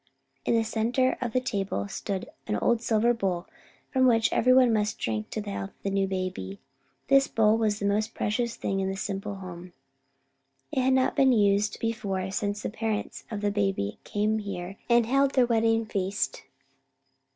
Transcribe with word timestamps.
In 0.45 0.55
the 0.55 0.63
centre 0.63 1.15
of 1.21 1.31
the 1.31 1.39
table 1.39 1.87
stood 1.87 2.27
the 2.47 2.59
old 2.59 2.81
silver 2.81 3.13
bowl 3.13 3.45
from 3.93 4.07
which 4.07 4.33
every 4.33 4.51
one 4.51 4.73
must 4.73 4.97
drink 4.97 5.29
to 5.29 5.41
the 5.41 5.51
health 5.51 5.69
of 5.69 5.83
the 5.83 5.91
new 5.91 6.07
baby. 6.07 6.59
This 7.07 7.27
bowl 7.27 7.55
was 7.55 7.77
the 7.77 7.85
most 7.85 8.15
precious 8.15 8.55
thing 8.55 8.79
in 8.79 8.89
the 8.89 8.95
simple 8.97 9.35
home. 9.35 9.73
It 10.71 10.81
had 10.81 10.93
not 10.93 11.15
been 11.15 11.33
used 11.33 11.79
before 11.79 12.31
since 12.31 12.63
the 12.63 12.71
parents 12.71 13.25
of 13.29 13.41
the 13.41 13.51
baby 13.51 13.99
came 14.03 14.39
here 14.39 14.77
and 14.89 15.05
held 15.05 15.33
their 15.35 15.45
wedding 15.45 15.85
feast. 15.85 16.45